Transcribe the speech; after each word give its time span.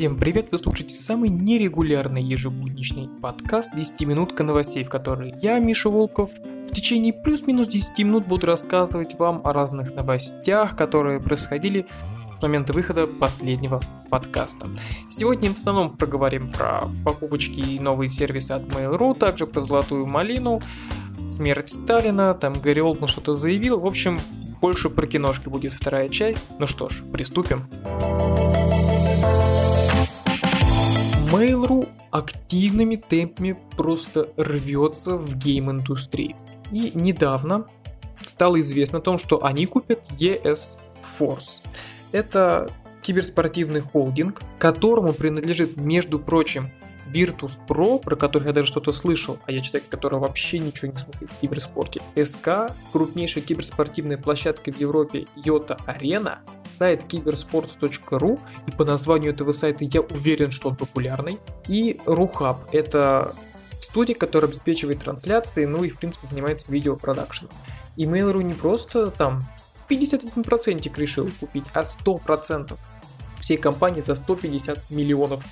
Всем 0.00 0.16
привет! 0.16 0.48
Вы 0.50 0.56
слушаете 0.56 0.94
самый 0.94 1.28
нерегулярный 1.28 2.22
ежебудничный 2.22 3.10
подкаст 3.20 3.76
10 3.76 4.00
минутка 4.06 4.42
новостей, 4.42 4.82
в 4.82 4.88
которой 4.88 5.34
я, 5.42 5.58
Миша 5.58 5.90
Волков, 5.90 6.30
в 6.38 6.72
течение 6.72 7.12
плюс-минус 7.12 7.68
10 7.68 7.98
минут 7.98 8.26
буду 8.26 8.46
рассказывать 8.46 9.18
вам 9.18 9.42
о 9.44 9.52
разных 9.52 9.94
новостях, 9.94 10.74
которые 10.74 11.20
происходили 11.20 11.86
с 12.34 12.40
момента 12.40 12.72
выхода 12.72 13.06
последнего 13.06 13.78
подкаста. 14.08 14.68
Сегодня 15.10 15.50
в 15.50 15.58
основном 15.58 15.94
проговорим 15.94 16.50
про 16.50 16.84
покупочки 17.04 17.60
и 17.60 17.78
новые 17.78 18.08
сервисы 18.08 18.52
от 18.52 18.62
Mail.ru, 18.62 19.14
также 19.14 19.46
про 19.46 19.60
Золотую 19.60 20.06
Малину, 20.06 20.62
смерть 21.28 21.68
Сталина, 21.68 22.32
там 22.32 22.54
Гарри 22.54 22.80
Олдман 22.80 23.06
что-то 23.06 23.34
заявил. 23.34 23.78
В 23.78 23.86
общем, 23.86 24.18
больше 24.62 24.88
про 24.88 25.06
киношки 25.06 25.50
будет 25.50 25.74
вторая 25.74 26.08
часть. 26.08 26.40
Ну 26.58 26.66
что 26.66 26.88
ж, 26.88 27.02
приступим. 27.12 27.66
Mail.ru 27.84 27.99
активными 32.10 32.96
темпами 32.96 33.56
просто 33.76 34.30
рвется 34.36 35.16
в 35.16 35.36
гейм-индустрии. 35.36 36.36
И 36.72 36.92
недавно 36.94 37.66
стало 38.24 38.60
известно 38.60 38.98
о 38.98 39.02
том, 39.02 39.18
что 39.18 39.44
они 39.44 39.66
купят 39.66 40.08
ES 40.18 40.78
Force. 41.02 41.60
Это 42.12 42.70
киберспортивный 43.02 43.80
холдинг, 43.80 44.42
которому 44.58 45.12
принадлежит, 45.12 45.76
между 45.76 46.18
прочим, 46.18 46.70
Virtus 47.12 47.60
Pro, 47.68 47.98
про 47.98 48.16
которых 48.16 48.46
я 48.48 48.52
даже 48.52 48.68
что-то 48.68 48.92
слышал, 48.92 49.38
а 49.46 49.52
я 49.52 49.60
человек, 49.60 49.88
который 49.88 50.18
вообще 50.18 50.58
ничего 50.58 50.92
не 50.92 50.98
смотрит 50.98 51.30
в 51.30 51.40
киберспорте. 51.40 52.00
СК, 52.22 52.72
крупнейшая 52.92 53.42
киберспортивная 53.42 54.18
площадка 54.18 54.72
в 54.72 54.80
Европе 54.80 55.26
Йота 55.36 55.78
Арена, 55.86 56.40
сайт 56.68 57.04
киберспортс.ру, 57.04 58.38
и 58.66 58.70
по 58.70 58.84
названию 58.84 59.32
этого 59.32 59.52
сайта 59.52 59.84
я 59.84 60.00
уверен, 60.00 60.50
что 60.50 60.68
он 60.68 60.76
популярный, 60.76 61.38
и 61.68 62.00
Рухаб, 62.06 62.68
это 62.72 63.34
студия, 63.80 64.14
которая 64.14 64.50
обеспечивает 64.50 65.00
трансляции, 65.00 65.64
ну 65.64 65.84
и 65.84 65.88
в 65.88 65.98
принципе 65.98 66.26
занимается 66.26 66.72
видеопродакшеном. 66.72 67.52
И 67.96 68.04
Mail.ru 68.04 68.42
не 68.42 68.54
просто 68.54 69.10
там 69.10 69.42
51% 69.88 70.90
решил 70.96 71.28
купить, 71.40 71.64
а 71.74 71.82
100% 71.82 72.78
всей 73.40 73.56
компании 73.56 74.00
за 74.00 74.14
150 74.14 74.90
миллионов 74.90 75.44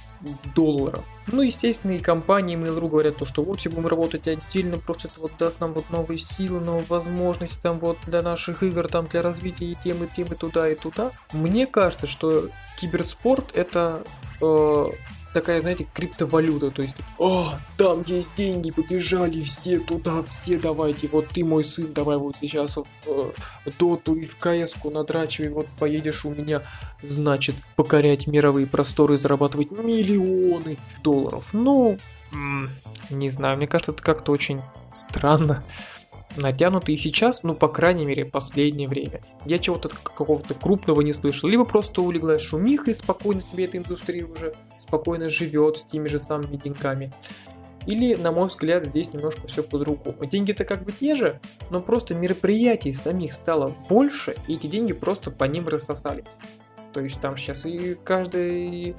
долларов. 0.54 1.04
Ну, 1.26 1.42
естественно, 1.42 1.92
и 1.92 1.98
компании 1.98 2.56
Mail.ru 2.56 2.88
говорят 2.88 3.16
то, 3.16 3.26
что 3.26 3.42
вот, 3.42 3.64
будем 3.66 3.86
работать 3.86 4.28
отдельно, 4.28 4.78
просто 4.78 5.08
это 5.08 5.20
вот 5.20 5.32
даст 5.38 5.60
нам 5.60 5.72
вот 5.72 5.90
новые 5.90 6.18
силы, 6.18 6.60
новые 6.60 6.84
возможности 6.88 7.60
там 7.60 7.78
вот 7.78 7.98
для 8.06 8.22
наших 8.22 8.62
игр, 8.62 8.88
там 8.88 9.06
для 9.06 9.22
развития 9.22 9.66
и 9.66 9.74
темы, 9.74 10.08
темы 10.14 10.34
туда 10.36 10.68
и 10.68 10.74
туда. 10.74 11.12
Мне 11.32 11.66
кажется, 11.66 12.06
что 12.06 12.48
киберспорт 12.78 13.56
это 13.56 14.02
э, 14.40 14.86
такая, 15.32 15.60
знаете, 15.60 15.86
криптовалюта, 15.92 16.70
то 16.70 16.82
есть, 16.82 16.96
о, 17.18 17.54
там 17.76 18.02
есть 18.06 18.34
деньги, 18.34 18.70
побежали 18.70 19.40
все 19.42 19.78
туда, 19.78 20.22
все 20.28 20.58
давайте, 20.58 21.08
вот 21.08 21.28
ты 21.28 21.44
мой 21.44 21.64
сын, 21.64 21.92
давай 21.92 22.16
вот 22.16 22.36
сейчас 22.36 22.76
в 22.76 22.84
э, 23.06 23.30
доту 23.78 24.14
и 24.14 24.24
в 24.24 24.36
кс 24.36 24.74
надрачивай, 24.84 25.50
вот 25.50 25.66
поедешь 25.78 26.24
у 26.24 26.30
меня, 26.30 26.62
значит, 27.02 27.54
покорять 27.76 28.26
мировые 28.26 28.66
просторы 28.66 29.14
и 29.14 29.18
зарабатывать 29.18 29.70
миллионы 29.70 30.76
долларов. 31.02 31.50
Ну, 31.52 31.98
не 33.10 33.28
знаю, 33.28 33.56
мне 33.56 33.66
кажется, 33.66 33.92
это 33.92 34.02
как-то 34.02 34.32
очень 34.32 34.60
странно 34.94 35.64
натянуты 36.36 36.92
и 36.92 36.96
сейчас, 36.96 37.42
ну, 37.42 37.54
по 37.54 37.68
крайней 37.68 38.04
мере, 38.04 38.24
последнее 38.24 38.88
время. 38.88 39.20
Я 39.44 39.58
чего-то 39.58 39.88
какого-то 39.88 40.54
крупного 40.54 41.00
не 41.00 41.12
слышал. 41.12 41.48
Либо 41.48 41.64
просто 41.64 42.02
улеглась 42.02 42.42
шумиха 42.42 42.90
и 42.90 42.94
спокойно 42.94 43.42
себе 43.42 43.64
эта 43.64 43.78
индустрия 43.78 44.24
уже 44.24 44.54
спокойно 44.78 45.28
живет 45.28 45.78
с 45.78 45.84
теми 45.84 46.08
же 46.08 46.18
самыми 46.18 46.56
деньгами. 46.56 47.12
Или, 47.86 48.14
на 48.14 48.32
мой 48.32 48.48
взгляд, 48.48 48.84
здесь 48.84 49.12
немножко 49.12 49.46
все 49.46 49.62
по-другому. 49.62 50.24
Деньги-то 50.26 50.64
как 50.64 50.84
бы 50.84 50.92
те 50.92 51.14
же, 51.14 51.40
но 51.70 51.80
просто 51.80 52.14
мероприятий 52.14 52.92
самих 52.92 53.32
стало 53.32 53.74
больше, 53.88 54.36
и 54.46 54.54
эти 54.54 54.66
деньги 54.66 54.92
просто 54.92 55.30
по 55.30 55.44
ним 55.44 55.68
рассосались. 55.68 56.36
То 56.92 57.00
есть 57.00 57.20
там 57.20 57.36
сейчас 57.36 57.66
и 57.66 57.96
каждый 58.04 58.96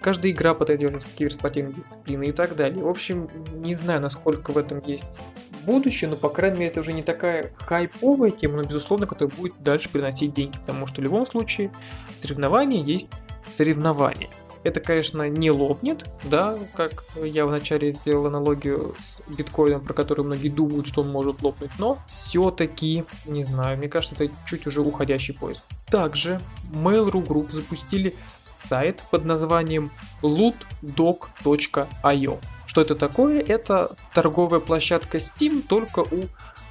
каждая 0.00 0.32
игра 0.32 0.54
пытается 0.54 0.86
делать 0.88 1.04
в 1.04 1.14
киберспортивной 1.14 1.72
дисциплины 1.72 2.24
и 2.24 2.32
так 2.32 2.54
далее. 2.56 2.84
В 2.84 2.88
общем, 2.88 3.28
не 3.54 3.74
знаю, 3.74 4.00
насколько 4.00 4.52
в 4.52 4.58
этом 4.58 4.80
есть 4.86 5.18
будущее, 5.64 6.08
но, 6.08 6.16
по 6.16 6.28
крайней 6.28 6.58
мере, 6.60 6.70
это 6.70 6.80
уже 6.80 6.92
не 6.92 7.02
такая 7.02 7.52
хайповая 7.56 8.30
тема, 8.30 8.56
но, 8.56 8.62
безусловно, 8.62 9.06
которая 9.06 9.34
будет 9.34 9.54
дальше 9.62 9.88
приносить 9.90 10.32
деньги, 10.32 10.56
потому 10.58 10.86
что 10.86 11.00
в 11.00 11.04
любом 11.04 11.26
случае 11.26 11.70
соревнование 12.14 12.82
есть 12.82 13.10
соревнование. 13.44 14.30
Это, 14.66 14.80
конечно, 14.80 15.28
не 15.28 15.52
лопнет, 15.52 16.06
да, 16.24 16.58
как 16.74 17.04
я 17.22 17.46
вначале 17.46 17.92
сделал 17.92 18.26
аналогию 18.26 18.96
с 18.98 19.22
биткоином, 19.28 19.80
про 19.80 19.94
который 19.94 20.24
многие 20.24 20.48
думают, 20.48 20.88
что 20.88 21.02
он 21.02 21.12
может 21.12 21.40
лопнуть, 21.40 21.70
но 21.78 21.98
все-таки, 22.08 23.04
не 23.26 23.44
знаю, 23.44 23.78
мне 23.78 23.88
кажется, 23.88 24.16
это 24.24 24.34
чуть 24.44 24.66
уже 24.66 24.80
уходящий 24.80 25.34
поезд. 25.34 25.68
Также 25.88 26.40
Mail.ru 26.72 27.24
Group 27.24 27.52
запустили 27.52 28.12
сайт 28.50 29.04
под 29.12 29.24
названием 29.24 29.92
lootdog.io. 30.22 30.80
Что 32.66 32.80
это 32.80 32.96
такое? 32.96 33.40
Это 33.42 33.94
торговая 34.14 34.58
площадка 34.58 35.18
Steam, 35.18 35.62
только 35.62 36.00
у 36.00 36.24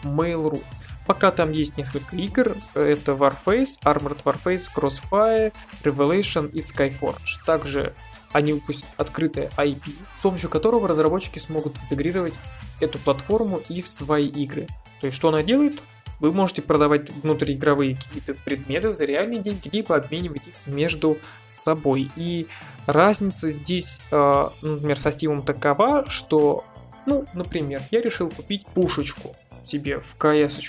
Mail.ru. 0.03 0.61
Пока 1.05 1.31
там 1.31 1.51
есть 1.51 1.77
несколько 1.77 2.15
игр, 2.15 2.55
это 2.73 3.11
Warface, 3.11 3.79
Armored 3.83 4.23
Warface, 4.23 4.69
Crossfire, 4.75 5.53
Revelation 5.83 6.49
и 6.51 6.59
Skyforge. 6.59 7.43
Также 7.45 7.93
они 8.31 8.53
выпустят 8.53 8.89
открытое 8.97 9.49
IP, 9.55 9.81
с 10.19 10.21
помощью 10.21 10.49
которого 10.49 10.87
разработчики 10.87 11.39
смогут 11.39 11.77
интегрировать 11.83 12.33
эту 12.81 12.97
платформу 12.97 13.61
и 13.69 13.81
в 13.81 13.87
свои 13.87 14.27
игры. 14.27 14.67
То 14.99 15.07
есть 15.07 15.17
что 15.17 15.29
она 15.29 15.43
делает? 15.43 15.79
Вы 16.19 16.31
можете 16.31 16.61
продавать 16.61 17.09
внутриигровые 17.11 17.97
какие-то 17.97 18.33
предметы 18.33 18.91
за 18.91 19.05
реальные 19.05 19.41
деньги, 19.41 19.69
либо 19.71 19.95
обменивать 19.95 20.47
их 20.47 20.53
между 20.65 21.17
собой. 21.45 22.09
И 22.15 22.47
разница 22.87 23.49
здесь, 23.49 23.99
э, 24.11 24.49
например, 24.61 24.97
со 24.97 25.09
Steam 25.09 25.43
такова, 25.43 26.05
что, 26.09 26.63
ну, 27.05 27.25
например, 27.33 27.81
я 27.91 28.01
решил 28.01 28.29
купить 28.29 28.65
пушечку 28.67 29.35
себе 29.65 29.99
в 29.99 30.15
кс. 30.17 30.59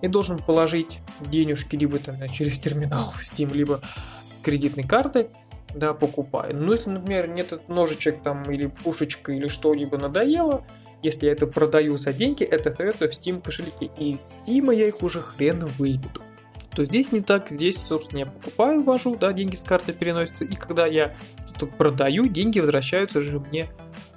Я 0.00 0.08
должен 0.08 0.38
положить 0.38 1.00
денежки 1.20 1.76
либо 1.76 1.98
там 1.98 2.16
через 2.30 2.58
терминал 2.58 3.12
Steam, 3.18 3.52
либо 3.52 3.80
с 4.30 4.36
кредитной 4.36 4.84
карты, 4.84 5.28
да, 5.74 5.92
покупаю. 5.92 6.56
Ну, 6.56 6.72
если, 6.72 6.90
например, 6.90 7.28
мне 7.28 7.42
этот 7.42 7.68
ножичек 7.68 8.22
там 8.22 8.42
или 8.50 8.66
пушечка 8.66 9.32
или 9.32 9.48
что-либо 9.48 9.98
надоело, 9.98 10.64
если 11.02 11.26
я 11.26 11.32
это 11.32 11.46
продаю 11.46 11.96
за 11.96 12.12
деньги, 12.12 12.44
это 12.44 12.70
остается 12.70 13.08
в 13.08 13.12
Steam 13.12 13.40
кошельке. 13.42 13.90
И 13.98 14.10
из 14.10 14.38
Steam 14.38 14.74
я 14.74 14.88
их 14.88 15.02
уже 15.02 15.20
хрен 15.20 15.66
выведу. 15.78 16.22
То 16.70 16.84
здесь 16.84 17.10
не 17.10 17.22
так, 17.22 17.50
здесь, 17.50 17.76
собственно, 17.76 18.20
я 18.20 18.26
покупаю, 18.26 18.84
ввожу, 18.84 19.16
да, 19.16 19.32
деньги 19.32 19.56
с 19.56 19.64
карты 19.64 19.92
переносятся, 19.92 20.44
и 20.44 20.54
когда 20.54 20.86
я 20.86 21.16
что-то 21.46 21.66
продаю, 21.66 22.26
деньги 22.26 22.60
возвращаются 22.60 23.20
же 23.20 23.40
мне 23.40 23.66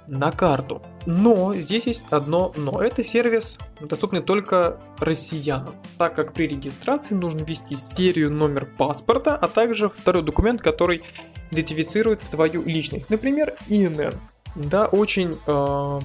на 0.06 0.30
карту. 0.32 0.82
Но 1.06 1.54
здесь 1.54 1.86
есть 1.86 2.04
одно 2.10 2.52
но. 2.56 2.80
Это 2.80 3.02
сервис 3.02 3.58
доступный 3.80 4.20
только 4.20 4.78
россиянам, 4.98 5.74
так 5.98 6.14
как 6.14 6.32
при 6.32 6.46
регистрации 6.48 7.14
нужно 7.14 7.40
ввести 7.40 7.76
серию 7.76 8.30
номер 8.30 8.66
паспорта, 8.66 9.36
а 9.36 9.48
также 9.48 9.88
второй 9.88 10.22
документ, 10.22 10.62
который 10.62 11.02
идентифицирует 11.50 12.20
твою 12.30 12.62
личность. 12.64 13.10
Например, 13.10 13.54
ИНН. 13.68 14.14
Да, 14.54 14.86
очень 14.86 15.38
э, 15.46 16.00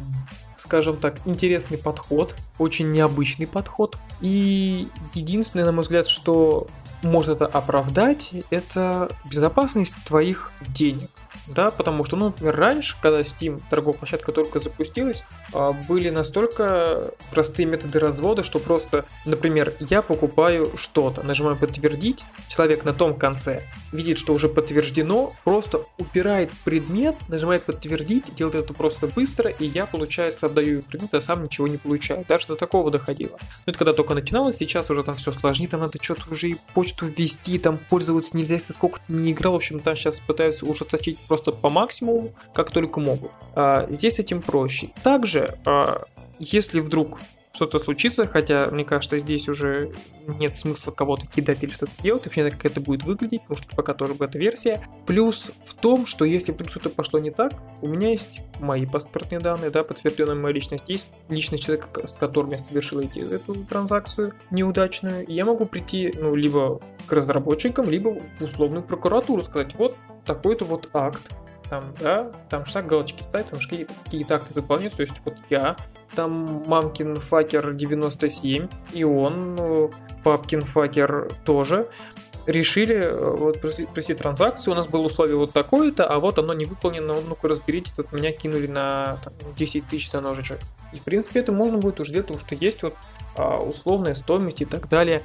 скажем 0.56 0.98
так, 0.98 1.16
интересный 1.26 1.78
подход, 1.78 2.36
очень 2.58 2.92
необычный 2.92 3.48
подход. 3.48 3.98
И 4.22 4.88
единственное, 5.14 5.66
на 5.66 5.72
мой 5.72 5.82
взгляд, 5.82 6.08
что 6.08 6.68
может 7.04 7.36
это 7.36 7.46
оправдать, 7.46 8.32
это 8.50 9.10
безопасность 9.30 9.96
твоих 10.06 10.52
денег 10.68 11.10
да, 11.48 11.72
потому 11.72 12.04
что, 12.06 12.16
ну, 12.16 12.26
например, 12.26 12.56
раньше, 12.56 12.96
когда 13.02 13.22
Steam 13.22 13.62
торговая 13.70 13.98
площадка 13.98 14.32
только 14.32 14.60
запустилась, 14.60 15.24
были 15.88 16.10
настолько 16.10 17.12
простые 17.32 17.66
методы 17.66 18.00
развода, 18.00 18.44
что 18.44 18.60
просто, 18.60 19.06
например, 19.26 19.74
я 19.80 20.02
покупаю 20.02 20.72
что-то, 20.76 21.24
нажимаю 21.24 21.56
подтвердить, 21.56 22.24
человек 22.48 22.86
на 22.86 22.94
том 22.94 23.16
конце 23.16 23.64
видит, 23.92 24.18
что 24.18 24.34
уже 24.34 24.50
подтверждено, 24.50 25.34
просто 25.44 25.84
упирает 25.98 26.52
предмет, 26.66 27.16
нажимает 27.28 27.64
подтвердить, 27.64 28.36
делает 28.36 28.56
это 28.56 28.74
просто 28.74 29.08
быстро, 29.08 29.50
и 29.50 29.66
я, 29.66 29.86
получается, 29.86 30.48
отдаю 30.48 30.82
предмет, 30.82 31.14
а 31.14 31.22
сам 31.22 31.44
ничего 31.44 31.68
не 31.68 31.78
получаю. 31.78 32.26
Даже 32.28 32.48
до 32.48 32.56
такого 32.56 32.92
доходило. 32.92 33.38
Ну, 33.66 33.72
это 33.72 33.78
когда 33.78 33.94
только 33.94 34.14
начиналось, 34.14 34.58
сейчас 34.58 34.90
уже 34.90 35.04
там 35.04 35.16
все 35.16 35.32
сложнее, 35.32 35.68
там 35.68 35.80
надо 35.82 36.02
что-то 36.02 36.24
уже 36.32 36.50
и 36.50 36.58
почту 36.74 37.06
ввести, 37.06 37.58
там 37.60 37.80
пользоваться 37.90 38.36
нельзя, 38.36 38.56
если 38.56 38.74
сколько 38.74 39.00
не 39.08 39.32
играл, 39.32 39.54
в 39.54 39.58
общем, 39.58 39.80
там 39.80 39.96
сейчас 39.96 40.20
пытаются 40.20 40.66
ужесточить 40.66 41.18
просто 41.28 41.52
по 41.52 41.70
максимуму, 41.70 42.34
как 42.54 42.72
только 42.72 43.00
могут. 43.00 43.32
А, 43.56 43.88
здесь 43.90 44.20
этим 44.20 44.42
проще. 44.42 44.90
Также, 45.04 45.47
а, 45.66 46.04
если 46.40 46.80
вдруг 46.80 47.20
что-то 47.58 47.80
случится, 47.80 48.28
хотя, 48.28 48.70
мне 48.72 48.86
кажется, 48.86 49.18
здесь 49.18 49.50
уже 49.50 49.92
нет 50.28 50.54
смысла 50.54 50.92
кого-то 50.92 51.26
кидать 51.26 51.64
или 51.64 51.72
что-то 51.72 51.92
делать, 52.04 52.24
вообще 52.24 52.52
как 52.52 52.64
это 52.66 52.80
будет 52.80 53.04
выглядеть, 53.04 53.42
потому 53.42 53.58
что 53.58 53.76
пока 53.76 53.96
тоже 53.96 54.14
бета-версия. 54.14 54.80
Плюс 55.08 55.52
в 55.66 55.74
том, 55.74 56.06
что 56.06 56.24
если 56.24 56.52
вдруг 56.52 56.70
что-то 56.70 56.92
пошло 56.92 57.20
не 57.20 57.32
так, 57.32 57.54
у 57.82 57.88
меня 57.88 58.12
есть 58.12 58.42
мои 58.60 58.86
паспортные 58.86 59.40
данные, 59.40 59.72
да, 59.72 59.84
подтвержденная 59.84 60.36
моя 60.36 60.54
личность, 60.54 60.84
есть 60.88 61.08
личность 61.30 61.64
человека, 61.64 62.08
с 62.08 62.16
которым 62.16 62.52
я 62.52 62.60
совершил 62.60 63.00
эти, 63.00 63.20
эту 63.20 63.56
транзакцию 63.56 64.34
неудачную, 64.52 65.26
и 65.26 65.34
я 65.34 65.44
могу 65.44 65.66
прийти, 65.66 66.14
ну, 66.16 66.36
либо 66.36 66.80
к 67.08 67.12
разработчикам, 67.12 67.90
либо 67.90 68.20
в 68.40 68.44
условную 68.44 68.84
прокуратуру, 68.84 69.42
сказать, 69.42 69.74
вот 69.76 69.96
такой-то 70.26 70.66
вот 70.66 70.90
акт, 70.94 71.34
там, 71.70 71.94
да, 72.00 72.32
там 72.50 72.66
шаг 72.66 72.88
галочки 72.88 73.24
ставить, 73.24 73.48
там 73.48 73.60
какие-то 73.60 73.94
какие 74.04 74.32
акты 74.32 74.54
заполняются, 74.54 74.98
то 74.98 75.04
есть 75.04 75.16
вот 75.26 75.36
я, 75.50 75.76
там 76.16 76.64
мамкин 76.66 77.18
факер 77.18 77.74
97, 77.74 78.68
и 78.94 79.04
он, 79.04 79.56
ну, 79.56 79.92
папкин 80.24 80.62
факер 80.62 81.30
тоже, 81.46 81.88
решили 82.48 82.96
э, 82.96 83.36
вот 83.36 83.60
провести 83.60 84.14
транзакцию, 84.14 84.74
у 84.74 84.78
нас 84.78 84.88
было 84.88 85.06
условие 85.06 85.36
вот 85.36 85.52
такое-то, 85.52 86.08
а 86.08 86.20
вот 86.20 86.40
оно 86.40 86.54
не 86.54 86.66
выполнено, 86.66 87.16
ну-ка 87.28 87.48
разберитесь, 87.50 87.98
вот 87.98 88.12
меня 88.14 88.32
кинули 88.32 88.68
на 88.68 89.18
там, 89.24 89.34
10 89.58 89.86
тысяч 89.88 90.10
за 90.10 90.22
ножичек. 90.22 90.60
И 90.94 90.98
в 90.98 91.02
принципе 91.02 91.42
это 91.42 91.52
можно 91.52 91.78
будет 91.78 92.00
уже 92.00 92.14
делать, 92.14 92.28
потому 92.28 92.46
что 92.46 92.56
есть 92.56 92.84
вот 92.84 92.96
а, 93.36 93.62
условная 93.62 94.14
стоимость 94.14 94.62
и 94.62 94.66
так 94.66 94.88
далее. 94.88 95.22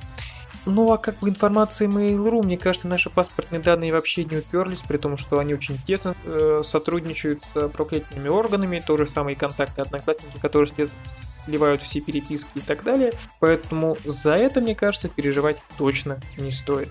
Ну 0.64 0.92
а 0.92 0.98
как 0.98 1.18
бы 1.18 1.28
информация 1.28 1.88
Mail.ru, 1.88 2.44
мне 2.44 2.56
кажется, 2.56 2.86
наши 2.86 3.10
паспортные 3.10 3.60
данные 3.60 3.92
вообще 3.92 4.24
не 4.24 4.36
уперлись, 4.36 4.82
при 4.82 4.96
том, 4.96 5.16
что 5.16 5.40
они 5.40 5.54
очень 5.54 5.76
тесно 5.76 6.14
э, 6.24 6.62
сотрудничают 6.64 7.42
с 7.42 7.68
правоохранительными 7.68 8.28
органами, 8.28 8.82
то 8.84 8.96
же 8.96 9.08
самые 9.08 9.34
контакты 9.34 9.82
одноклассники, 9.82 10.38
которые 10.40 10.70
сливают 11.10 11.82
все 11.82 12.00
переписки 12.00 12.58
и 12.58 12.60
так 12.60 12.84
далее. 12.84 13.12
Поэтому 13.40 13.96
за 14.04 14.34
это, 14.34 14.60
мне 14.60 14.76
кажется, 14.76 15.08
переживать 15.08 15.56
точно 15.78 16.20
не 16.38 16.52
стоит. 16.52 16.90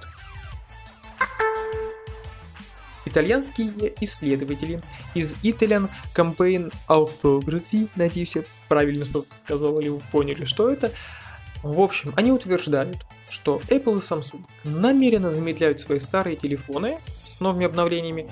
Итальянские 3.06 3.94
исследователи 4.02 4.82
из 5.14 5.36
Italian 5.44 5.90
Campaign 6.14 6.74
Authority, 6.88 7.88
надеюсь, 7.96 8.36
я 8.36 8.44
правильно 8.68 9.06
что-то 9.06 9.38
сказал 9.38 9.80
или 9.80 9.90
вы 9.90 10.02
поняли, 10.12 10.44
что 10.46 10.70
это, 10.70 10.92
в 11.64 11.80
общем, 11.82 12.14
они 12.16 12.32
утверждают, 12.32 13.06
что 13.32 13.62
Apple 13.70 13.98
и 13.98 14.02
Samsung 14.02 14.42
намеренно 14.64 15.32
замедляют 15.32 15.80
свои 15.80 16.00
старые 16.00 16.36
телефоны 16.36 16.98
с 17.24 17.40
новыми 17.40 17.66
обновлениями, 17.66 18.30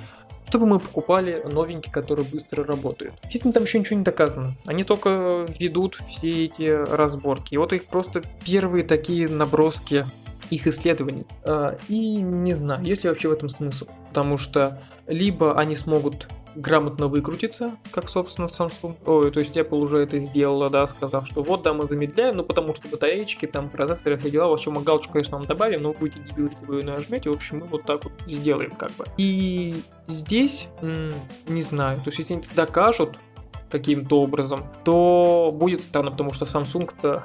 чтобы 0.50 0.66
мы 0.66 0.80
покупали 0.80 1.42
новенькие, 1.46 1.94
которые 1.94 2.26
быстро 2.26 2.64
работают. 2.64 3.14
Естественно, 3.24 3.54
там 3.54 3.64
еще 3.64 3.80
ничего 3.80 3.98
не 3.98 4.04
доказано. 4.04 4.56
Они 4.66 4.84
только 4.84 5.46
ведут 5.60 5.96
все 5.96 6.46
эти 6.46 6.64
разборки. 6.64 7.54
И 7.54 7.58
вот 7.58 7.72
их 7.72 7.86
просто 7.86 8.24
первые 8.44 8.84
такие 8.84 9.30
наброски 9.30 10.06
их 10.50 10.68
исследований. 10.68 11.26
А, 11.44 11.78
и 11.88 12.18
не 12.18 12.54
знаю, 12.54 12.84
есть 12.84 13.04
ли 13.04 13.10
вообще 13.10 13.30
в 13.30 13.34
этом 13.34 13.50
смысл. 13.50 13.88
Потому 14.10 14.38
что 14.38 14.82
либо 15.08 15.58
они 15.58 15.76
смогут 15.76 16.28
грамотно 16.56 17.08
выкрутиться, 17.08 17.78
как, 17.92 18.10
собственно, 18.10 18.46
Samsung. 18.46 18.98
Ой, 19.06 19.32
то 19.32 19.40
есть 19.40 19.56
Apple 19.58 19.78
уже 19.78 19.98
это 20.00 20.18
сделала, 20.20 20.70
да, 20.70 20.86
сказав, 20.88 21.28
что 21.28 21.44
вот, 21.44 21.64
да, 21.64 21.74
мы 21.74 21.86
замедляем, 21.86 22.38
ну, 22.38 22.44
потому 22.44 22.76
что 22.76 22.88
батареечки, 22.88 23.46
там, 23.46 23.70
процессоры, 23.70 24.18
все 24.18 24.30
дела, 24.30 24.48
в 24.48 24.54
общем, 24.54 24.74
мы 24.74 24.82
галочку, 24.82 25.14
конечно, 25.14 25.38
вам 25.38 25.46
добавим, 25.48 25.84
но 25.84 25.94
будете 25.94 26.20
дебилы, 26.22 26.50
если 26.50 26.66
вы 26.66 26.80
ее 26.80 26.86
нажмете, 26.86 27.30
в 27.30 27.34
общем, 27.34 27.60
мы 27.60 27.66
вот 27.68 27.84
так 27.84 28.04
вот 28.04 28.14
сделаем, 28.28 28.72
как 28.72 28.92
бы. 28.92 29.06
И 29.18 29.82
здесь, 30.08 30.68
м- 30.82 31.14
не 31.48 31.62
знаю, 31.62 31.98
то 31.98 32.08
есть 32.08 32.20
если 32.20 32.34
они 32.34 32.44
докажут, 32.56 33.18
каким-то 33.70 34.22
образом, 34.22 34.66
то 34.84 35.52
будет 35.54 35.82
странно, 35.82 36.12
потому 36.12 36.34
что 36.34 36.46
Samsung-то 36.46 37.24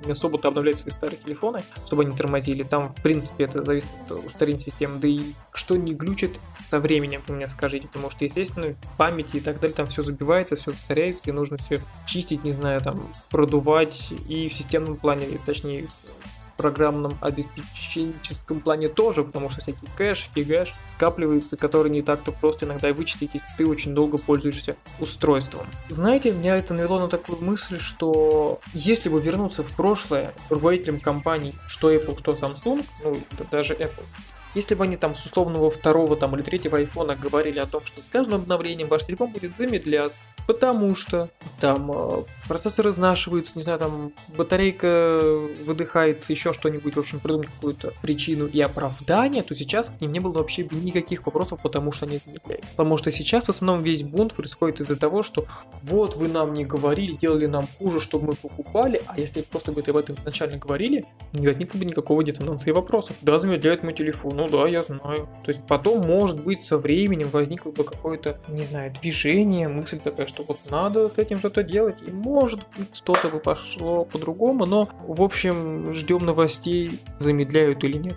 не 0.06 0.12
особо-то 0.12 0.48
обновляет 0.48 0.76
свои 0.76 0.90
старые 0.90 1.18
телефоны, 1.18 1.62
чтобы 1.86 2.02
они 2.02 2.16
тормозили. 2.16 2.62
Там, 2.62 2.90
в 2.90 3.02
принципе, 3.02 3.44
это 3.44 3.62
зависит 3.62 3.94
от 4.08 4.24
устарения 4.26 4.60
системы. 4.60 4.98
Да 4.98 5.08
и 5.08 5.20
что 5.52 5.76
не 5.76 5.94
глючит 5.94 6.40
со 6.58 6.80
временем, 6.80 7.22
вы 7.26 7.34
мне 7.34 7.46
скажите, 7.46 7.86
потому 7.88 8.10
что, 8.10 8.24
естественно, 8.24 8.74
памяти 8.96 9.36
и 9.36 9.40
так 9.40 9.60
далее, 9.60 9.74
там 9.74 9.86
все 9.86 10.02
забивается, 10.02 10.56
все 10.56 10.72
засоряется, 10.72 11.30
и 11.30 11.32
нужно 11.32 11.56
все 11.56 11.80
чистить, 12.06 12.44
не 12.44 12.52
знаю, 12.52 12.80
там, 12.80 13.00
продувать, 13.30 14.12
и 14.28 14.48
в 14.48 14.54
системном 14.54 14.96
плане, 14.96 15.26
точнее, 15.44 15.88
программном 16.56 17.16
обеспеченческом 17.20 18.60
плане 18.60 18.88
тоже, 18.88 19.22
потому 19.22 19.50
что 19.50 19.60
всякий 19.60 19.86
кэш, 19.96 20.30
фигэш 20.34 20.74
скапливается, 20.84 21.56
который 21.56 21.90
не 21.90 22.02
так-то 22.02 22.32
просто 22.32 22.66
иногда 22.66 22.92
вычислить, 22.92 23.34
если 23.34 23.48
ты 23.56 23.66
очень 23.66 23.94
долго 23.94 24.18
пользуешься 24.18 24.76
устройством. 24.98 25.66
Знаете, 25.88 26.32
меня 26.32 26.56
это 26.56 26.74
навело 26.74 26.98
на 26.98 27.08
такую 27.08 27.42
мысль, 27.42 27.78
что 27.78 28.60
если 28.72 29.08
бы 29.08 29.20
вернуться 29.20 29.62
в 29.62 29.70
прошлое 29.76 30.32
руководителем 30.50 31.00
компаний, 31.00 31.54
что 31.68 31.92
Apple, 31.92 32.18
что 32.18 32.32
Samsung, 32.32 32.84
ну, 33.04 33.20
даже 33.50 33.74
Apple, 33.74 34.04
если 34.56 34.74
бы 34.74 34.84
они 34.84 34.96
там 34.96 35.14
с 35.14 35.24
условного 35.26 35.70
второго 35.70 36.16
там, 36.16 36.34
или 36.34 36.42
третьего 36.42 36.78
айфона 36.78 37.14
говорили 37.14 37.58
о 37.58 37.66
том, 37.66 37.84
что 37.84 38.02
с 38.02 38.08
каждым 38.08 38.36
обновлением 38.36 38.88
ваш 38.88 39.04
телефон 39.04 39.30
будет 39.30 39.54
замедляться, 39.54 40.30
потому 40.46 40.94
что 40.94 41.28
там 41.60 41.92
э, 41.94 42.22
процессор 42.48 42.88
изнашивается, 42.88 43.52
не 43.56 43.62
знаю, 43.62 43.78
там 43.78 44.12
батарейка 44.36 45.20
выдыхает, 45.64 46.28
еще 46.30 46.52
что-нибудь, 46.52 46.96
в 46.96 46.98
общем, 46.98 47.20
придумать 47.20 47.48
какую-то 47.48 47.92
причину 48.00 48.46
и 48.46 48.60
оправдание, 48.60 49.42
то 49.42 49.54
сейчас 49.54 49.90
к 49.90 50.00
ним 50.00 50.12
не 50.12 50.20
было 50.20 50.32
вообще 50.32 50.66
никаких 50.70 51.26
вопросов, 51.26 51.60
потому 51.62 51.92
что 51.92 52.06
они 52.06 52.16
замедляют. 52.16 52.64
Потому 52.76 52.96
что 52.96 53.10
сейчас 53.10 53.46
в 53.46 53.50
основном 53.50 53.82
весь 53.82 54.02
бунт 54.02 54.32
происходит 54.34 54.80
из-за 54.80 54.96
того, 54.96 55.22
что 55.22 55.44
вот 55.82 56.16
вы 56.16 56.28
нам 56.28 56.54
не 56.54 56.64
говорили, 56.64 57.12
делали 57.12 57.46
нам 57.46 57.66
хуже, 57.78 58.00
чтобы 58.00 58.28
мы 58.28 58.32
покупали, 58.34 59.02
а 59.06 59.20
если 59.20 59.42
просто 59.42 59.72
бы 59.72 59.82
об 59.86 59.96
этом 59.96 60.16
изначально 60.16 60.56
говорили, 60.56 61.04
не 61.34 61.46
возникло 61.46 61.78
бы 61.78 61.84
никакого 61.84 62.24
диссонанса 62.24 62.70
и 62.70 62.72
вопросов. 62.72 63.16
Да, 63.20 63.36
замедляет 63.36 63.82
мой 63.82 63.92
телефон, 63.92 64.36
ну 64.36 64.45
ну 64.50 64.58
да, 64.58 64.68
я 64.68 64.82
знаю. 64.82 65.28
То 65.44 65.48
есть 65.48 65.66
потом, 65.66 66.06
может 66.06 66.42
быть, 66.42 66.60
со 66.60 66.78
временем 66.78 67.28
возникло 67.28 67.70
бы 67.70 67.84
какое-то, 67.84 68.38
не 68.48 68.62
знаю, 68.62 68.92
движение, 69.00 69.68
мысль 69.68 69.98
такая, 69.98 70.26
что 70.26 70.44
вот 70.44 70.58
надо 70.70 71.08
с 71.08 71.18
этим 71.18 71.38
что-то 71.38 71.62
делать, 71.62 71.98
и 72.06 72.10
может 72.10 72.60
быть 72.76 72.94
что-то 72.94 73.28
бы 73.28 73.38
пошло 73.38 74.04
по-другому, 74.04 74.66
но, 74.66 74.88
в 75.06 75.22
общем, 75.22 75.92
ждем 75.92 76.24
новостей, 76.24 77.00
замедляют 77.18 77.84
или 77.84 77.98
нет. 77.98 78.16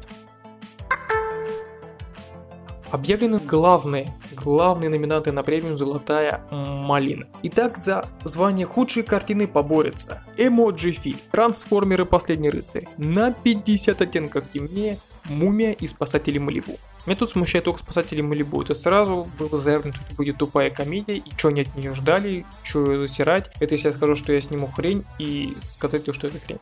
Объявлены 2.92 3.40
главные, 3.40 4.08
главные 4.36 4.90
номинанты 4.90 5.32
на 5.32 5.44
премию 5.44 5.78
«Золотая 5.78 6.42
малина». 6.50 7.28
Итак, 7.44 7.78
за 7.78 8.04
звание 8.24 8.66
худшей 8.66 9.04
картины 9.04 9.48
поборются 9.48 10.24
Эмоджи 10.38 10.92
Фильм, 10.92 11.20
Трансформеры 11.32 12.06
Последний 12.06 12.50
рыцарь, 12.50 12.88
на 12.98 13.32
50 13.32 14.02
оттенков 14.02 14.50
темнее, 14.52 14.98
Мумия 15.26 15.72
и 15.72 15.88
Спасатели 15.88 16.38
Малибу. 16.38 16.78
Меня 17.06 17.18
тут 17.18 17.30
смущает 17.30 17.66
только 17.66 17.80
Спасатели 17.80 18.22
Малибу. 18.22 18.62
Это 18.62 18.74
сразу 18.74 19.28
было 19.40 19.58
заявлено, 19.58 19.94
что 19.94 20.06
это 20.06 20.16
будет 20.16 20.38
тупая 20.38 20.70
комедия, 20.70 21.18
и 21.18 21.32
что 21.38 21.48
они 21.48 21.62
от 21.62 21.76
нее 21.76 21.94
ждали, 21.94 22.46
что 22.64 22.92
ее 22.92 23.08
засирать. 23.08 23.52
Это 23.60 23.76
если 23.76 23.88
я 23.88 23.94
скажу, 23.94 24.16
что 24.16 24.34
я 24.34 24.42
сниму 24.42 24.68
хрень, 24.68 25.06
и 25.18 25.54
сказать 25.58 26.06
то, 26.06 26.14
что 26.14 26.28
это 26.28 26.40
хрень. 26.40 26.60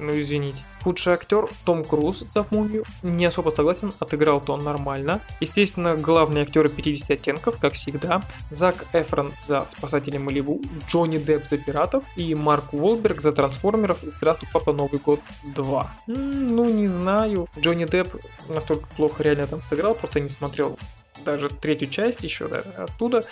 Ну, 0.00 0.20
извините. 0.20 0.62
Худший 0.82 1.12
актер 1.12 1.48
Том 1.64 1.84
Круз 1.84 2.20
за 2.20 2.44
мумию. 2.50 2.84
Не 3.02 3.26
особо 3.26 3.50
согласен, 3.50 3.92
отыграл-то 4.00 4.54
он 4.54 4.64
нормально. 4.64 5.20
Естественно, 5.40 5.94
главные 5.96 6.42
актеры 6.42 6.68
50 6.68 7.10
оттенков, 7.10 7.58
как 7.58 7.74
всегда. 7.74 8.22
Зак 8.50 8.86
Эфрон 8.92 9.32
за 9.40 9.64
Спасатели 9.68 10.18
Малибу, 10.18 10.60
Джонни 10.88 11.18
Депп 11.18 11.46
за 11.46 11.58
Пиратов 11.58 12.04
и 12.16 12.34
Марк 12.34 12.72
Уолберг 12.72 13.20
за 13.20 13.32
Трансформеров 13.32 14.02
и 14.02 14.10
Здравствуй, 14.10 14.48
папа, 14.52 14.72
Новый 14.72 14.98
год 14.98 15.20
2. 15.54 15.94
М-м, 16.08 16.56
ну, 16.56 16.64
не 16.68 16.88
знаю. 16.88 17.48
Джонни 17.58 17.84
Депп 17.84 18.14
настолько 18.48 18.86
плохо 18.96 19.22
реально 19.22 19.46
там 19.46 19.62
сыграл, 19.62 19.94
просто 19.94 20.20
не 20.20 20.28
смотрел 20.28 20.78
даже 21.24 21.48
третью 21.48 21.88
часть 21.88 22.24
еще 22.24 22.48
да, 22.48 22.64
оттуда. 22.76 23.24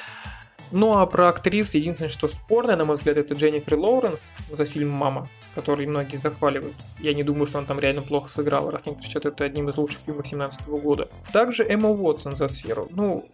Ну 0.73 0.99
а 0.99 1.07
про 1.07 1.29
актрис 1.29 1.75
единственное, 1.75 2.11
что 2.11 2.29
спорное, 2.29 2.77
на 2.77 2.85
мой 2.85 2.97
взгляд, 2.97 3.17
это 3.17 3.35
Дженнифер 3.35 3.77
Лоуренс 3.77 4.31
за 4.53 4.65
фильм 4.65 4.91
«Мама», 4.91 5.29
который 5.55 5.87
многие 5.87 6.17
захваливают. 6.17 6.75
Я 7.01 7.15
не 7.15 7.23
думаю, 7.23 7.47
что 7.47 7.59
он 7.59 7.67
там 7.67 7.81
реально 7.81 8.03
плохо 8.03 8.29
сыграл, 8.29 8.71
раз 8.71 8.87
некоторые 8.87 9.07
считают 9.07 9.27
это 9.27 9.45
одним 9.45 9.69
из 9.69 9.77
лучших 9.77 10.01
фильмов 10.01 10.23
2017 10.23 10.69
года. 10.69 11.09
Также 11.33 11.65
Эмма 11.65 11.91
Уотсон 11.91 12.37
за 12.37 12.47
сферу. 12.47 12.89
Ну, 12.91 13.25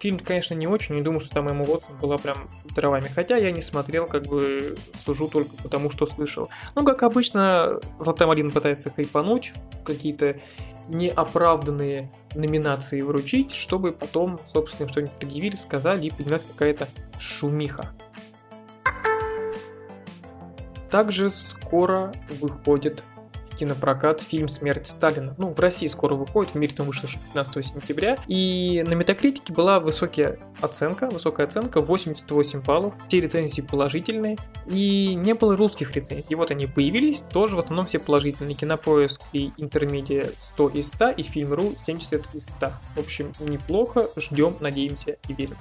фильм, 0.00 0.18
конечно, 0.18 0.54
не 0.54 0.66
очень, 0.66 0.94
не 0.94 1.02
думаю, 1.02 1.20
что 1.20 1.34
там 1.34 1.48
Эмма 1.48 1.64
Уотсон 1.64 1.96
была 1.98 2.18
прям 2.18 2.48
дровами. 2.74 3.08
Хотя 3.08 3.36
я 3.36 3.50
не 3.50 3.62
смотрел, 3.62 4.06
как 4.06 4.26
бы 4.26 4.76
сужу 4.94 5.28
только 5.28 5.56
потому, 5.62 5.90
что 5.90 6.06
слышал. 6.06 6.48
Ну, 6.74 6.84
как 6.84 7.02
обычно, 7.02 7.80
Золотая 7.98 8.28
Марина 8.28 8.50
пытается 8.50 8.90
хайпануть, 8.90 9.52
какие-то 9.84 10.36
неоправданные 10.88 12.10
номинации 12.34 13.00
вручить, 13.00 13.52
чтобы 13.52 13.92
потом, 13.92 14.40
собственно, 14.44 14.88
что-нибудь 14.88 15.14
предъявили, 15.14 15.56
сказали 15.56 16.06
и 16.06 16.10
поднялась 16.10 16.44
какая-то 16.44 16.88
шумиха. 17.18 17.92
Также 20.94 21.28
скоро 21.28 22.12
выходит 22.40 23.02
кинопрокат 23.58 24.20
фильм 24.20 24.48
«Смерть 24.48 24.86
Сталина». 24.86 25.34
Ну, 25.38 25.52
в 25.52 25.58
России 25.58 25.88
скоро 25.88 26.14
выходит, 26.14 26.52
в 26.52 26.54
мире 26.54 26.72
он 26.78 26.86
вышел 26.86 27.08
15 27.08 27.66
сентября. 27.66 28.16
И 28.28 28.84
на 28.86 28.94
Метакритике 28.94 29.52
была 29.52 29.80
высокая 29.80 30.38
оценка, 30.60 31.08
высокая 31.10 31.46
оценка, 31.46 31.80
88 31.80 32.62
баллов. 32.62 32.94
Все 33.08 33.18
рецензии 33.20 33.60
положительные. 33.60 34.36
И 34.68 35.16
не 35.16 35.34
было 35.34 35.56
русских 35.56 35.96
рецензий. 35.96 36.36
Вот 36.36 36.52
они 36.52 36.68
появились, 36.68 37.22
тоже 37.22 37.56
в 37.56 37.58
основном 37.58 37.86
все 37.86 37.98
положительные. 37.98 38.54
Кинопоиск 38.54 39.20
и 39.32 39.50
Интермедиа 39.56 40.28
100 40.36 40.68
из 40.68 40.92
100, 40.92 41.10
и 41.10 41.24
Фильм.ру 41.24 41.74
70 41.76 42.36
из 42.36 42.46
100. 42.50 42.70
В 42.94 43.00
общем, 43.00 43.32
неплохо, 43.40 44.10
ждем, 44.14 44.54
надеемся 44.60 45.16
и 45.26 45.32
верим. 45.32 45.56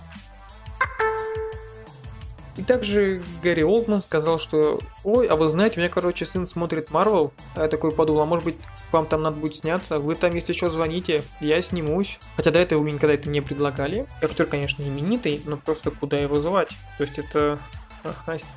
И 2.55 2.61
также 2.61 3.21
Гэри 3.41 3.63
Олдман 3.63 4.01
сказал, 4.01 4.39
что 4.39 4.79
«Ой, 5.03 5.27
а 5.27 5.35
вы 5.35 5.49
знаете, 5.49 5.77
у 5.77 5.79
меня, 5.79 5.89
короче, 5.89 6.25
сын 6.25 6.45
смотрит 6.45 6.91
Марвел». 6.91 7.33
А 7.55 7.63
я 7.63 7.67
такой 7.67 7.91
подумал, 7.91 8.21
а 8.21 8.25
может 8.25 8.45
быть, 8.45 8.55
вам 8.91 9.07
там 9.07 9.23
надо 9.23 9.37
будет 9.37 9.55
сняться, 9.55 9.97
вы 9.97 10.13
там, 10.15 10.35
если 10.35 10.53
что, 10.53 10.69
звоните, 10.69 11.23
я 11.41 11.61
снимусь. 11.61 12.19
Хотя 12.35 12.51
до 12.51 12.59
этого 12.59 12.83
вы 12.83 12.91
никогда 12.91 13.15
это 13.15 13.27
не 13.29 13.41
предлагали. 13.41 14.05
Актер, 14.21 14.45
конечно, 14.45 14.83
именитый, 14.83 15.41
но 15.45 15.57
просто 15.57 15.89
куда 15.89 16.17
его 16.17 16.39
звать? 16.39 16.69
То 16.97 17.03
есть 17.03 17.17
это 17.17 17.57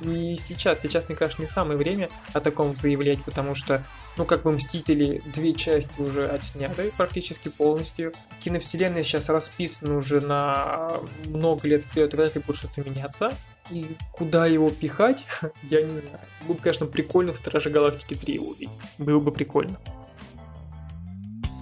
не 0.01 0.35
сейчас. 0.35 0.81
Сейчас, 0.81 1.07
мне 1.07 1.17
кажется, 1.17 1.41
не 1.41 1.47
самое 1.47 1.77
время 1.77 2.09
о 2.33 2.39
таком 2.39 2.75
заявлять, 2.75 3.23
потому 3.23 3.55
что, 3.55 3.83
ну, 4.17 4.25
как 4.25 4.43
бы 4.43 4.51
Мстители 4.51 5.21
две 5.33 5.53
части 5.53 6.01
уже 6.01 6.27
отсняты 6.27 6.91
практически 6.97 7.49
полностью. 7.49 8.13
Киновселенная 8.43 9.03
сейчас 9.03 9.29
расписана 9.29 9.97
уже 9.97 10.21
на 10.21 10.91
много 11.25 11.67
лет 11.67 11.83
вперед, 11.83 12.13
вряд 12.13 12.35
ли 12.35 12.41
будет 12.45 12.57
что-то 12.57 12.81
меняться. 12.87 13.31
И 13.71 13.85
куда 14.11 14.45
его 14.45 14.69
пихать, 14.69 15.25
я 15.63 15.81
не 15.81 15.97
знаю. 15.97 16.19
Было 16.45 16.55
бы, 16.55 16.61
конечно, 16.61 16.85
прикольно 16.85 17.33
в 17.33 17.37
Страже 17.37 17.69
Галактики 17.69 18.13
3 18.13 18.33
его 18.33 18.47
увидеть. 18.47 18.69
Было 18.97 19.19
бы 19.19 19.31
прикольно. 19.31 19.77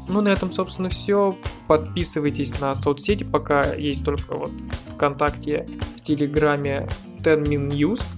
Ну, 0.08 0.22
на 0.22 0.30
этом, 0.30 0.52
собственно, 0.52 0.90
все. 0.90 1.38
Подписывайтесь 1.68 2.60
на 2.60 2.76
соцсети, 2.76 3.24
пока 3.24 3.74
есть 3.74 4.06
только 4.06 4.36
вот 4.36 4.52
ВКонтакте, 4.94 5.68
в 5.96 6.02
Телеграме 6.02 6.88
10 7.20 7.48
Min 7.48 7.70
News. 7.70 8.16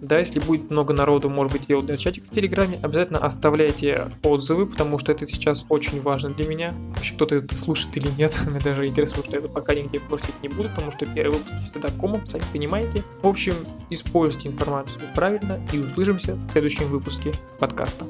Да, 0.00 0.18
если 0.18 0.40
будет 0.40 0.70
много 0.70 0.94
народу, 0.94 1.28
может 1.28 1.52
быть, 1.52 1.70
удалю 1.70 1.98
чатик 1.98 2.24
в 2.24 2.30
Телеграме, 2.30 2.78
обязательно 2.82 3.18
оставляйте 3.18 4.12
отзывы, 4.22 4.66
потому 4.66 4.98
что 4.98 5.12
это 5.12 5.26
сейчас 5.26 5.66
очень 5.68 6.00
важно 6.00 6.30
для 6.30 6.46
меня. 6.48 6.74
Вообще, 6.94 7.14
кто-то 7.14 7.36
это 7.36 7.54
слушает 7.54 7.96
или 7.96 8.08
нет, 8.16 8.38
мне 8.46 8.60
даже 8.60 8.86
интересно, 8.86 9.22
что 9.24 9.36
это 9.36 9.48
пока 9.48 9.74
нигде 9.74 10.00
просить 10.00 10.42
не 10.42 10.48
буду, 10.48 10.68
потому 10.68 10.92
что 10.92 11.06
первый 11.06 11.38
выпуск 11.38 11.56
всегда 11.64 11.88
комом, 11.90 12.24
сами 12.26 12.42
понимаете. 12.52 13.02
В 13.22 13.26
общем, 13.26 13.54
используйте 13.90 14.48
информацию 14.48 15.00
правильно 15.14 15.60
и 15.72 15.78
услышимся 15.78 16.34
в 16.34 16.50
следующем 16.50 16.86
выпуске 16.86 17.32
подкаста. 17.58 18.06